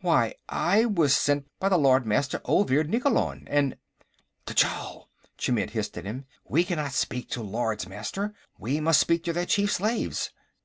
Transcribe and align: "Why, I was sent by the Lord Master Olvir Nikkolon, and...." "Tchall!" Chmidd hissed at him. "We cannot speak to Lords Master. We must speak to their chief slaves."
"Why, 0.00 0.34
I 0.48 0.86
was 0.86 1.14
sent 1.14 1.46
by 1.60 1.68
the 1.68 1.78
Lord 1.78 2.04
Master 2.04 2.40
Olvir 2.44 2.82
Nikkolon, 2.82 3.44
and...." 3.46 3.76
"Tchall!" 4.44 5.08
Chmidd 5.38 5.70
hissed 5.70 5.96
at 5.96 6.04
him. 6.04 6.24
"We 6.44 6.64
cannot 6.64 6.90
speak 6.90 7.30
to 7.30 7.42
Lords 7.44 7.86
Master. 7.88 8.34
We 8.58 8.80
must 8.80 8.98
speak 8.98 9.22
to 9.22 9.32
their 9.32 9.46
chief 9.46 9.70
slaves." 9.70 10.32